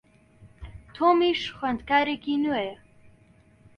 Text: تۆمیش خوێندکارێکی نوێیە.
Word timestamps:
تۆمیش 0.95 1.41
خوێندکارێکی 1.55 2.35
نوێیە. 2.43 2.75